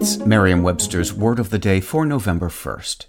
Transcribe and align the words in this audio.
Merriam 0.00 0.62
Webster's 0.62 1.12
Word 1.12 1.38
of 1.38 1.50
the 1.50 1.58
Day 1.58 1.78
for 1.78 2.06
November 2.06 2.48
1st. 2.48 3.04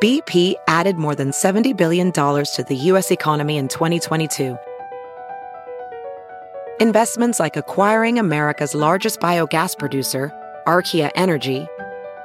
BP 0.00 0.54
added 0.68 0.96
more 0.96 1.16
than 1.16 1.32
$70 1.32 1.76
billion 1.76 2.12
to 2.12 2.64
the 2.68 2.76
U.S. 2.76 3.10
economy 3.10 3.56
in 3.56 3.66
2022. 3.66 4.56
Investments 6.80 7.40
like 7.40 7.56
acquiring 7.56 8.20
America's 8.20 8.76
largest 8.76 9.18
biogas 9.18 9.76
producer, 9.76 10.32
Archaea 10.68 11.10
Energy, 11.16 11.66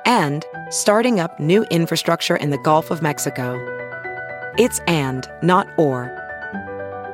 and 0.06 0.46
starting 0.70 1.20
up 1.20 1.40
new 1.40 1.64
infrastructure 1.72 2.36
in 2.36 2.52
the 2.52 2.60
Gulf 2.60 2.92
of 2.92 3.02
Mexico. 3.02 3.58
It's 4.60 4.80
and, 4.82 5.28
not 5.42 5.68
or. 5.80 6.23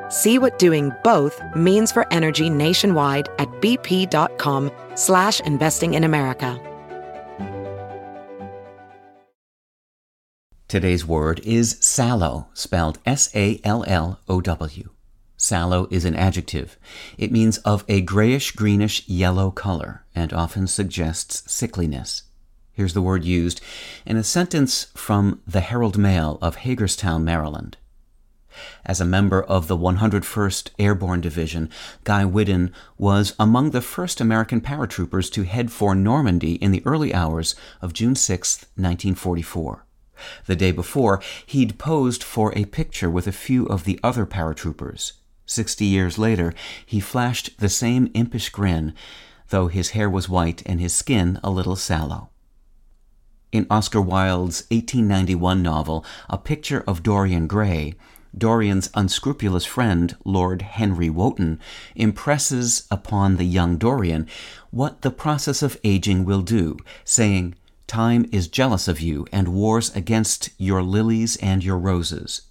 See 0.09 0.39
what 0.39 0.59
doing 0.59 0.91
both 1.03 1.41
means 1.55 1.91
for 1.91 2.11
energy 2.11 2.49
nationwide 2.49 3.29
at 3.37 3.47
bp.com 3.61 4.71
slash 4.95 5.39
investing 5.41 5.93
in 5.93 6.03
America. 6.03 6.59
Today's 10.67 11.03
word 11.03 11.39
is 11.43 11.77
sallow, 11.79 12.47
spelled 12.53 12.99
S-A-L-L-O-W. 13.03 14.89
Sallow 15.35 15.87
is 15.89 16.05
an 16.05 16.15
adjective. 16.15 16.77
It 17.17 17.31
means 17.31 17.57
of 17.59 17.83
a 17.87 18.01
grayish 18.01 18.51
greenish 18.51 19.07
yellow 19.07 19.49
color 19.49 20.05
and 20.13 20.31
often 20.31 20.67
suggests 20.67 21.41
sickliness. 21.43 22.23
Here's 22.71 22.93
the 22.93 23.01
word 23.01 23.23
used 23.23 23.61
in 24.05 24.15
a 24.15 24.23
sentence 24.23 24.91
from 24.95 25.41
the 25.47 25.61
Herald 25.61 25.97
Mail 25.97 26.37
of 26.41 26.57
Hagerstown, 26.57 27.25
Maryland. 27.25 27.77
As 28.85 28.99
a 28.99 29.05
member 29.05 29.41
of 29.43 29.67
the 29.67 29.77
101st 29.77 30.71
Airborne 30.79 31.21
Division, 31.21 31.69
Guy 32.03 32.25
Whidden 32.25 32.71
was 32.97 33.35
among 33.39 33.71
the 33.71 33.81
first 33.81 34.19
American 34.19 34.61
paratroopers 34.61 35.31
to 35.33 35.43
head 35.43 35.71
for 35.71 35.95
Normandy 35.95 36.53
in 36.55 36.71
the 36.71 36.83
early 36.85 37.13
hours 37.13 37.55
of 37.81 37.93
June 37.93 38.15
6, 38.15 38.65
1944. 38.75 39.85
The 40.47 40.55
day 40.55 40.71
before, 40.71 41.21
he'd 41.45 41.77
posed 41.77 42.23
for 42.23 42.51
a 42.55 42.65
picture 42.65 43.09
with 43.09 43.27
a 43.27 43.31
few 43.31 43.65
of 43.65 43.83
the 43.83 43.99
other 44.03 44.25
paratroopers. 44.25 45.13
Sixty 45.45 45.85
years 45.85 46.17
later, 46.17 46.53
he 46.85 46.99
flashed 46.99 47.57
the 47.59 47.69
same 47.69 48.11
impish 48.13 48.49
grin, 48.49 48.93
though 49.49 49.67
his 49.67 49.91
hair 49.91 50.09
was 50.09 50.29
white 50.29 50.61
and 50.65 50.79
his 50.79 50.93
skin 50.93 51.39
a 51.43 51.49
little 51.49 51.75
sallow. 51.75 52.29
In 53.51 53.65
Oscar 53.71 53.99
Wilde's 53.99 54.61
1891 54.69 55.63
novel, 55.63 56.05
A 56.29 56.37
Picture 56.37 56.83
of 56.85 57.01
Dorian 57.01 57.47
Gray, 57.47 57.95
Dorian's 58.37 58.89
unscrupulous 58.93 59.65
friend, 59.65 60.15
Lord 60.23 60.61
Henry 60.61 61.09
Wotton, 61.09 61.59
impresses 61.95 62.87
upon 62.91 63.35
the 63.35 63.45
young 63.45 63.77
Dorian 63.77 64.27
what 64.71 65.01
the 65.01 65.11
process 65.11 65.61
of 65.61 65.79
aging 65.83 66.25
will 66.25 66.41
do, 66.41 66.77
saying, 67.03 67.55
Time 67.87 68.29
is 68.31 68.47
jealous 68.47 68.87
of 68.87 69.01
you 69.01 69.25
and 69.31 69.47
wars 69.47 69.95
against 69.95 70.51
your 70.57 70.83
lilies 70.83 71.37
and 71.37 71.63
your 71.63 71.79
roses. 71.79 72.43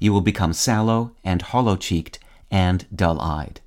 You 0.00 0.12
will 0.12 0.22
become 0.22 0.54
sallow 0.54 1.12
and 1.22 1.42
hollow 1.42 1.76
cheeked 1.76 2.18
and 2.50 2.86
dull 2.94 3.20
eyed. 3.20 3.60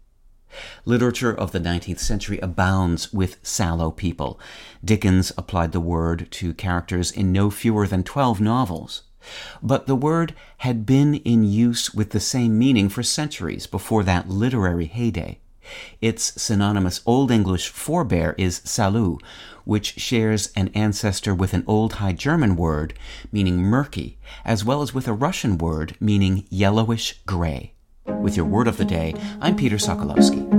Literature 0.85 1.33
of 1.33 1.51
the 1.51 1.59
19th 1.59 1.99
century 1.99 2.39
abounds 2.39 3.13
with 3.13 3.37
sallow 3.43 3.91
people. 3.91 4.39
Dickens 4.83 5.31
applied 5.37 5.71
the 5.71 5.79
word 5.79 6.27
to 6.31 6.53
characters 6.55 7.11
in 7.11 7.31
no 7.31 7.51
fewer 7.51 7.85
than 7.85 8.03
12 8.03 8.41
novels. 8.41 9.03
But 9.61 9.87
the 9.87 9.95
word 9.95 10.33
had 10.59 10.85
been 10.85 11.15
in 11.15 11.43
use 11.43 11.93
with 11.93 12.11
the 12.11 12.19
same 12.19 12.57
meaning 12.57 12.89
for 12.89 13.03
centuries 13.03 13.67
before 13.67 14.03
that 14.03 14.29
literary 14.29 14.85
heyday. 14.85 15.39
Its 16.01 16.41
synonymous 16.41 17.01
Old 17.05 17.31
English 17.31 17.69
forebear 17.69 18.33
is 18.37 18.59
salu, 18.61 19.19
which 19.65 19.99
shares 19.99 20.51
an 20.55 20.69
ancestor 20.69 21.35
with 21.35 21.53
an 21.53 21.63
Old 21.67 21.93
High 21.93 22.13
German 22.13 22.55
word 22.55 22.93
meaning 23.31 23.57
murky, 23.57 24.17
as 24.43 24.65
well 24.65 24.81
as 24.81 24.93
with 24.93 25.07
a 25.07 25.13
Russian 25.13 25.57
word 25.57 25.95
meaning 25.99 26.45
yellowish 26.49 27.19
gray. 27.25 27.73
With 28.05 28.35
your 28.35 28.47
word 28.47 28.67
of 28.67 28.77
the 28.77 28.85
day, 28.85 29.13
I'm 29.41 29.55
Peter 29.55 29.77
Sokolowski. 29.77 30.58